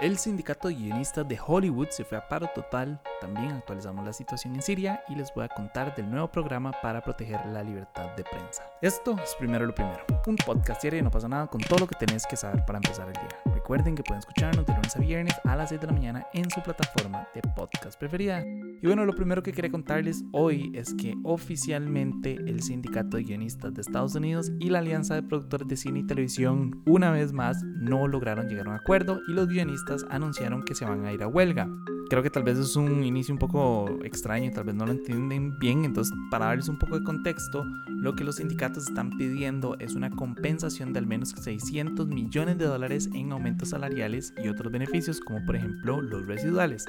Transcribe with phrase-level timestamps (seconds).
[0.00, 2.98] El sindicato de guionistas de Hollywood se fue a paro total.
[3.20, 7.02] También actualizamos la situación en Siria y les voy a contar del nuevo programa para
[7.02, 8.64] proteger la libertad de prensa.
[8.80, 10.02] Esto es primero lo primero.
[10.26, 12.78] Un podcast diario y no pasa nada con todo lo que tenés que saber para
[12.78, 13.49] empezar el día.
[13.70, 16.50] Recuerden que pueden escucharnos de lunes a viernes a las 6 de la mañana en
[16.50, 18.44] su plataforma de podcast preferida.
[18.44, 23.72] Y bueno, lo primero que quería contarles hoy es que oficialmente el sindicato de guionistas
[23.72, 27.62] de Estados Unidos y la Alianza de Productores de Cine y Televisión una vez más
[27.62, 31.22] no lograron llegar a un acuerdo y los guionistas anunciaron que se van a ir
[31.22, 31.68] a huelga.
[32.10, 35.56] Creo que tal vez es un inicio un poco extraño, tal vez no lo entienden
[35.60, 39.94] bien, entonces para darles un poco de contexto, lo que los sindicatos están pidiendo es
[39.94, 45.20] una compensación de al menos 600 millones de dólares en aumentos salariales y otros beneficios,
[45.20, 46.84] como por ejemplo los residuales.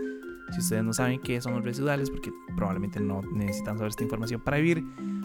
[0.53, 4.41] Si ustedes no saben qué son los residuales, porque probablemente no necesitan saber esta información
[4.41, 4.83] para vivir,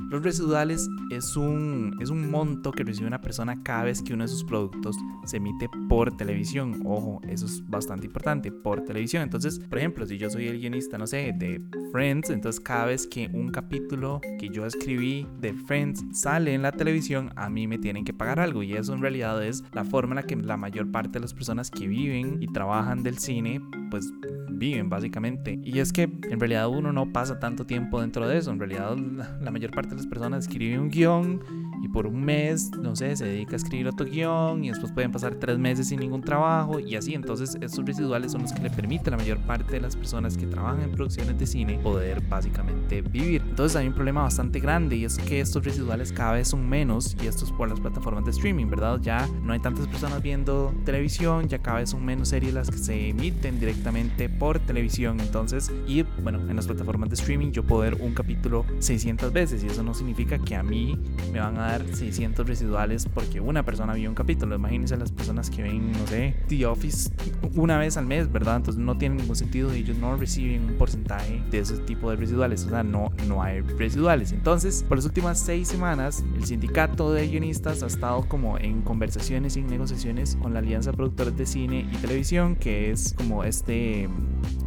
[0.08, 4.24] los residuales es un, es un monto que recibe una persona cada vez que uno
[4.24, 6.82] de sus productos se emite por televisión.
[6.84, 9.22] Ojo, eso es bastante importante, por televisión.
[9.22, 13.06] Entonces, por ejemplo, si yo soy el guionista, no sé, de Friends, entonces cada vez
[13.06, 17.78] que un capítulo que yo escribí de Friends sale en la televisión, a mí me
[17.78, 18.62] tienen que pagar algo.
[18.62, 21.34] Y eso en realidad es la forma en la que la mayor parte de las
[21.34, 23.60] personas que viven y trabajan del cine,
[23.90, 24.12] pues
[24.58, 25.58] viven básicamente.
[25.62, 28.50] Y es que en realidad uno no pasa tanto tiempo dentro de eso.
[28.50, 28.96] En realidad
[29.40, 31.40] la, mayor parte de las personas escriben un guion
[31.82, 35.12] y por un mes, no sé, se dedica a escribir otro guion y después pueden
[35.12, 37.14] pasar tres meses sin ningún trabajo y así.
[37.14, 40.36] Entonces estos residuales son los que le permiten a la mayor parte de las personas
[40.36, 43.42] que trabajan en producciones de cine poder básicamente vivir.
[43.48, 47.16] Entonces hay un problema bastante grande y es que estos residuales cada vez son menos
[47.22, 49.00] y esto es por las plataformas de streaming, ¿verdad?
[49.00, 52.78] Ya no hay tantas personas viendo televisión, ya cada vez son menos series las que
[52.78, 55.20] se emiten directamente por televisión.
[55.20, 59.62] Entonces, y bueno, en las plataformas de streaming yo puedo ver un capítulo 600 veces
[59.64, 60.98] y eso no significa que a mí
[61.32, 64.56] me van a dar 600 residuales porque una persona vio un capítulo.
[64.56, 67.10] Imagínense las personas que ven, no sé, The Office
[67.54, 68.56] una vez al mes, ¿verdad?
[68.56, 72.16] Entonces no tiene ningún sentido y ellos no reciben un porcentaje de ese tipo de
[72.16, 72.64] residuales.
[72.64, 74.32] O sea, no, no hay residuales.
[74.32, 79.56] Entonces, por las últimas seis semanas, el sindicato de guionistas ha estado como en conversaciones
[79.56, 83.44] y en negociaciones con la Alianza de Productores de Cine y Televisión, que es como
[83.44, 84.08] este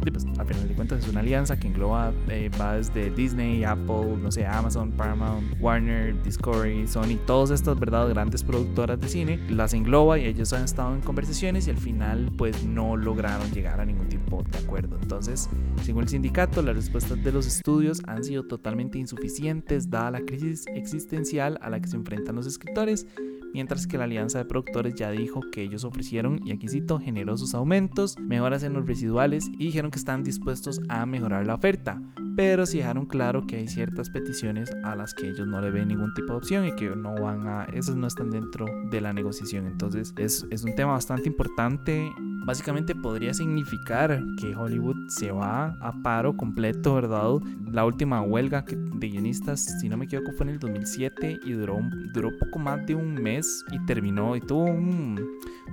[0.00, 4.16] pues, al final de cuentas es una alianza que engloba eh, va desde Disney, Apple,
[4.20, 9.74] no sé, Amazon, Paramount, Warner, Discovery, Sony, todas estas verdad grandes productoras de cine, las
[9.74, 13.84] engloba y ellos han estado en conversaciones y al final pues no lograron llegar a
[13.84, 14.96] ningún tipo de acuerdo.
[15.02, 15.48] Entonces,
[15.82, 20.64] según el sindicato, las respuestas de los estudios han sido totalmente insuficientes dada la crisis
[20.74, 23.06] existencial a la que se enfrentan los escritores
[23.52, 27.54] mientras que la alianza de productores ya dijo que ellos ofrecieron, y aquí cito, generosos
[27.54, 32.00] aumentos, mejoras en los residuales y dijeron que están dispuestos a mejorar la oferta,
[32.36, 35.88] pero sí dejaron claro que hay ciertas peticiones a las que ellos no le ven
[35.88, 39.12] ningún tipo de opción y que no van a, esas no están dentro de la
[39.12, 39.66] negociación.
[39.66, 42.10] Entonces es, es un tema bastante importante
[42.44, 47.38] básicamente podría significar que Hollywood se va a paro completo, ¿verdad?
[47.70, 51.78] La última huelga de guionistas, si no me equivoco, fue en el 2007 y duró,
[52.12, 55.16] duró poco más de un mes y terminó y tuvo un,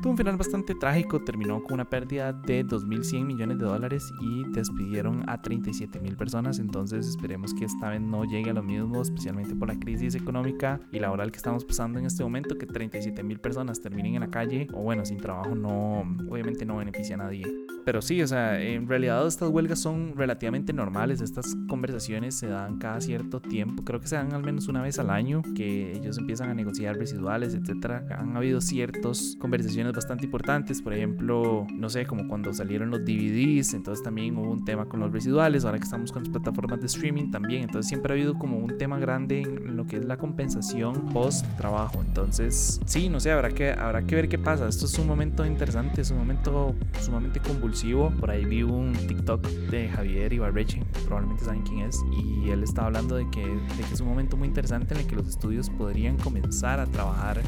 [0.01, 1.23] tuvo un final bastante trágico.
[1.23, 6.59] Terminó con una pérdida de 2.100 millones de dólares y despidieron a 37 mil personas.
[6.59, 10.79] Entonces esperemos que esta vez no llegue a lo mismo, especialmente por la crisis económica
[10.91, 14.29] y laboral que estamos pasando en este momento, que 37 mil personas terminen en la
[14.29, 17.66] calle o bueno, sin trabajo no, obviamente no beneficia a nadie.
[17.87, 21.21] Pero sí, o sea, en realidad estas huelgas son relativamente normales.
[21.21, 23.85] Estas conversaciones se dan cada cierto tiempo.
[23.85, 26.97] Creo que se dan al menos una vez al año que ellos empiezan a negociar
[26.97, 28.05] residuales, etcétera.
[28.19, 30.81] Han habido ciertas conversaciones bastante importantes.
[30.81, 33.73] Por ejemplo, no sé, como cuando salieron los DVDs.
[33.73, 35.63] Entonces también hubo un tema con los residuales.
[35.63, 37.61] Ahora que estamos con las plataformas de streaming también.
[37.61, 41.45] Entonces siempre ha habido como un tema grande en lo que es la compensación post
[41.55, 42.03] trabajo.
[42.05, 44.67] Entonces, sí, no sé, habrá que, habrá que ver qué pasa.
[44.67, 47.76] Esto es un momento interesante, es un momento sumamente convulsivo.
[47.77, 52.87] Por ahí vi un TikTok de Javier Ibarreche, probablemente saben quién es, y él está
[52.87, 55.69] hablando de que, de que es un momento muy interesante en el que los estudios
[55.69, 57.39] podrían comenzar a trabajar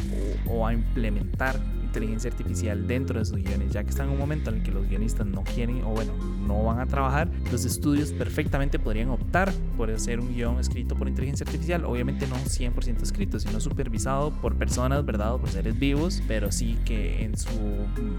[0.45, 4.50] o a implementar inteligencia artificial dentro de sus guiones, ya que están en un momento
[4.50, 6.13] en el que los guionistas no quieren o bueno,
[6.47, 11.07] no van a trabajar, los estudios perfectamente podrían optar por hacer un guion escrito por
[11.07, 15.33] inteligencia artificial, obviamente no 100% escrito, sino supervisado por personas, ¿verdad?
[15.33, 17.50] O por seres vivos, pero sí que en su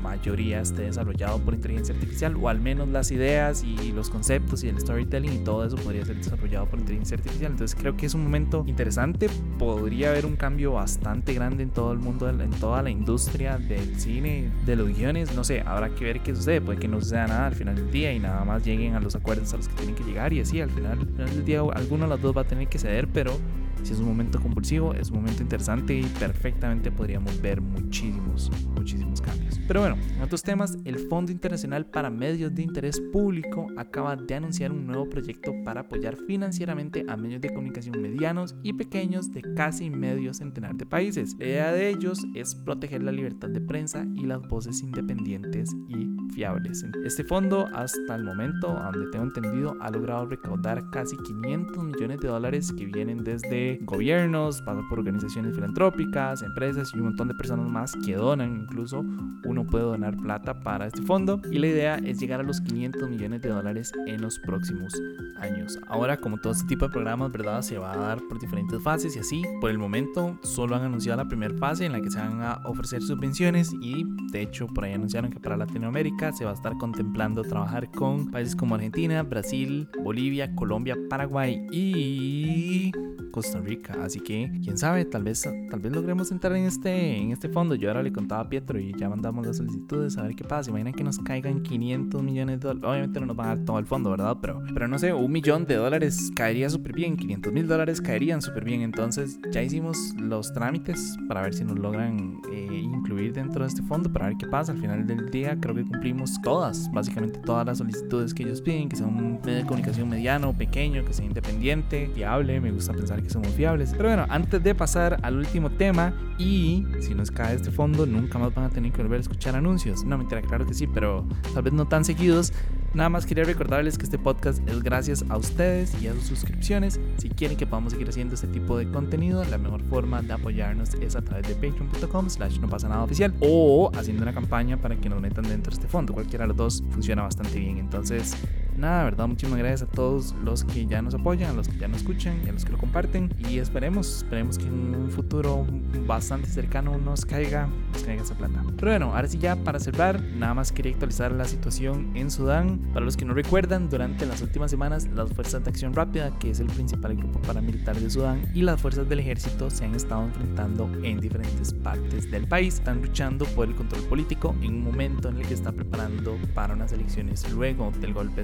[0.03, 4.69] mayoría esté desarrollado por inteligencia artificial, o al menos las ideas y los conceptos y
[4.69, 7.53] el storytelling y todo eso podría ser desarrollado por inteligencia artificial.
[7.53, 9.29] Entonces creo que es un momento interesante,
[9.59, 13.99] podría haber un cambio bastante grande en todo el mundo, en toda la industria del
[14.01, 17.27] cine, de los guiones, no sé, habrá que ver qué sucede, puede que no suceda
[17.27, 19.75] nada al final del día y nada más lleguen a los acuerdos a los que
[19.75, 22.37] tienen que llegar y así al final, al final del día alguno de los dos
[22.37, 23.39] va a tener que ceder, pero
[23.83, 29.21] si es un momento compulsivo, es un momento interesante y perfectamente podríamos ver muchísimos, muchísimos
[29.21, 29.61] cambios.
[29.67, 34.35] Pero bueno, en otros temas, el Fondo Internacional para Medios de Interés Público acaba de
[34.35, 39.43] anunciar un nuevo proyecto para apoyar financieramente a medios de comunicación medianos y pequeños de
[39.55, 41.37] casi medio centenar de países.
[41.39, 46.09] La idea de ellos es proteger la libertad de prensa y las voces independientes y
[46.33, 46.85] fiables.
[47.05, 52.29] Este fondo, hasta el momento, donde tengo entendido, ha logrado recaudar casi 500 millones de
[52.29, 57.69] dólares que vienen desde gobiernos, pasa por organizaciones filantrópicas, empresas y un montón de personas
[57.69, 58.63] más que donan.
[58.63, 59.05] Incluso
[59.45, 63.09] uno puede donar plata para este fondo y la idea es llegar a los 500
[63.09, 64.95] millones de dólares en los próximos
[65.39, 65.79] años.
[65.89, 67.63] Ahora, como todo este tipo de programas, ¿verdad?
[67.63, 69.43] Se va a dar por diferentes fases y así.
[69.61, 72.61] Por el momento, solo han anunciado la primera fase en la que se van a
[72.65, 76.77] ofrecer subvenciones y, de hecho, por ahí anunciaron que para Latinoamérica se va a estar
[76.79, 82.93] contemplando trabajar con países como Argentina, Brasil, Bolivia, Colombia, Paraguay y
[83.31, 83.95] Costa Rica.
[84.03, 87.75] Así que, quién sabe, tal vez, tal vez logremos entrar en este, en este fondo.
[87.75, 90.71] Yo ahora le contaba a Pietro y ya mandamos las solicitudes a ver qué pasa.
[90.71, 92.91] Imaginan que nos caigan 500 millones de dólares.
[92.91, 94.37] Obviamente no nos van a dar todo el fondo, ¿verdad?
[94.41, 97.17] Pero, pero no sé, un millón de dólares caería súper bien.
[97.17, 98.83] 500 mil dólares caerían súper bien.
[98.83, 103.83] Entonces, ya hicimos los trámites para ver si nos logran eh, incluir dentro de este
[103.83, 104.73] fondo, para ver qué pasa.
[104.73, 108.89] Al final del día, creo que cumplimos todas, básicamente todas las solicitudes que ellos piden,
[108.89, 112.61] que sea un medio de comunicación mediano, pequeño, que sea independiente, fiable.
[112.61, 113.93] Me gusta pensar que somos fiables.
[113.97, 118.39] Pero bueno, antes de pasar al último tema, y si nos cae este fondo, nunca
[118.39, 120.05] más van a tener que volver a escuchar anuncios.
[120.05, 122.53] No, mentira, claro que sí, pero tal vez no tan seguidos.
[122.95, 126.99] Nada más quería recordarles que este podcast es gracias a ustedes y a sus suscripciones.
[127.19, 130.95] Si quieren que podamos seguir haciendo este tipo de contenido, la mejor forma de apoyarnos
[130.95, 134.97] es a través de patreon.com slash no pasa nada oficial o haciendo una campaña para
[134.97, 136.15] que nos metan dentro de este fondo.
[136.15, 137.79] Cualquiera de los dos funciona bastante bien.
[137.79, 138.35] Entonces,
[138.77, 141.89] nada, verdad, muchísimas gracias a todos los que ya nos apoyan, a los que ya
[141.89, 143.35] nos escuchan y a los que lo comparten.
[143.49, 145.67] Y esperemos, esperemos que en un futuro
[146.07, 148.63] bastante cercano nos caiga, nos caiga esa plata.
[148.77, 152.79] Pero bueno, ahora sí ya para cerrar, nada más quería actualizar la situación en Sudán.
[152.93, 156.51] Para los que no recuerdan, durante las últimas semanas, las Fuerzas de Acción Rápida, que
[156.51, 160.25] es el principal grupo paramilitar de Sudán, y las fuerzas del ejército se han estado
[160.25, 162.75] enfrentando en diferentes partes del país.
[162.75, 166.75] Están luchando por el control político en un momento en el que está preparando para
[166.75, 168.41] unas elecciones luego del golpe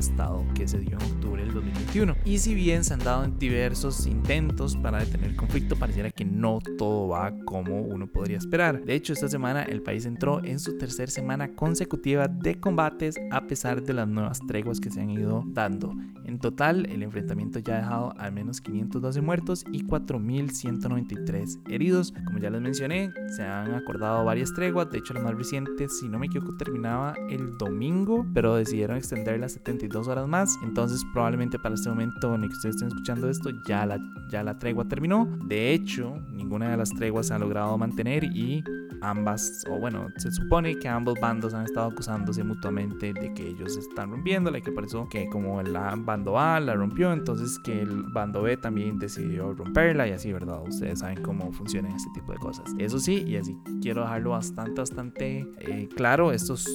[0.54, 2.16] que se dio en octubre del 2021.
[2.24, 6.58] Y si bien se han dado diversos intentos para detener el conflicto, pareciera que no
[6.78, 8.82] todo va como uno podría esperar.
[8.82, 13.46] De hecho, esta semana el país entró en su tercera semana consecutiva de combates a
[13.46, 15.94] pesar de las nuevas treguas que se han ido dando.
[16.24, 22.12] En total, el enfrentamiento ya ha dejado al menos 512 muertos y 4.193 heridos.
[22.24, 24.90] Como ya les mencioné, se han acordado varias treguas.
[24.90, 29.48] De hecho, la más reciente, si no me equivoco, terminaba el domingo, pero decidieron extenderla
[29.48, 30.56] 72 horas más.
[30.62, 33.98] Entonces, probablemente para este momento en el que ustedes estén escuchando esto, ya la,
[34.30, 35.26] ya la tregua terminó.
[35.46, 38.62] De hecho, ninguna de las treguas se ha logrado mantener y
[39.00, 43.76] ambas, o bueno, se supone que ambos bandos han estado acusándose mutuamente de que ellos
[43.76, 47.82] están rompiéndola y que por eso que como el bando A la rompió, entonces que
[47.82, 50.62] el bando B también decidió romperla y así, ¿verdad?
[50.66, 52.72] Ustedes saben cómo funciona este tipo de cosas.
[52.78, 56.66] Eso sí, y así quiero dejarlo bastante, bastante eh, claro, estos,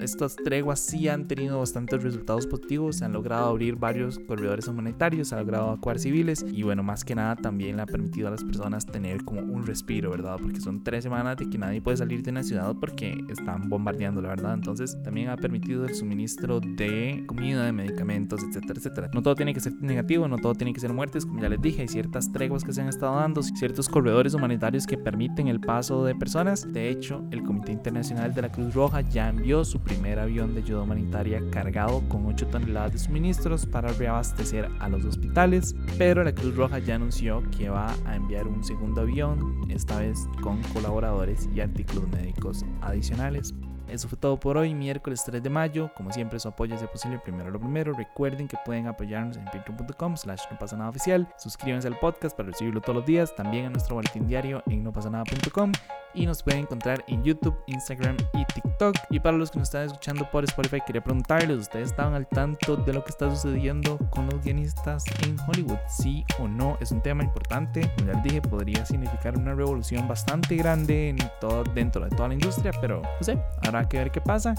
[0.00, 5.38] estas treguas sí han tenido bastantes resultados se han logrado abrir varios corredores humanitarios, han
[5.38, 8.84] logrado evacuar civiles y bueno, más que nada también le ha permitido a las personas
[8.84, 10.36] tener como un respiro, ¿verdad?
[10.38, 14.20] Porque son tres semanas de que nadie puede salir de una ciudad porque están bombardeando,
[14.20, 14.52] la verdad.
[14.52, 19.10] Entonces también ha permitido el suministro de comida, de medicamentos, etcétera, etcétera.
[19.14, 21.62] No todo tiene que ser negativo, no todo tiene que ser muertes, como ya les
[21.62, 25.60] dije, hay ciertas treguas que se han estado dando, ciertos corredores humanitarios que permiten el
[25.60, 26.70] paso de personas.
[26.70, 30.60] De hecho, el Comité Internacional de la Cruz Roja ya envió su primer avión de
[30.60, 36.34] ayuda humanitaria cargado con 8 toneladas de suministros para reabastecer a los hospitales, pero la
[36.34, 41.48] Cruz Roja ya anunció que va a enviar un segundo avión, esta vez con colaboradores
[41.54, 43.54] y artículos médicos adicionales.
[43.90, 45.90] Eso fue todo por hoy, miércoles 3 de mayo.
[45.96, 47.92] Como siempre, su apoyo es posible primero lo primero.
[47.94, 51.28] Recuerden que pueden apoyarnos en patreon.com slash no pasa nada oficial.
[51.38, 53.34] Suscríbanse al podcast para recibirlo todos los días.
[53.34, 55.72] También a nuestro boletín diario en no pasa nada.com
[56.14, 58.96] y nos pueden encontrar en YouTube, Instagram y TikTok.
[59.10, 62.76] Y para los que nos están escuchando por Spotify, quería preguntarles, ¿ustedes estaban al tanto
[62.76, 65.78] de lo que está sucediendo con los guionistas en Hollywood?
[65.88, 66.76] ¿Sí o no?
[66.80, 67.90] Es un tema importante.
[67.96, 72.28] Como ya les dije, podría significar una revolución bastante grande en todo, dentro de toda
[72.28, 73.38] la industria, pero no sé,
[73.78, 74.54] habrá que ver qué pasa.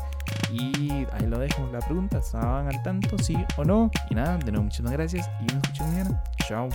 [0.52, 3.18] Y ahí lo dejo, la pregunta, ¿estaban al tanto?
[3.18, 3.92] ¿Sí o no?
[4.10, 6.24] Y nada, de nuevo, muchísimas gracias y nos escuchamos mañana.
[6.48, 6.70] Chao.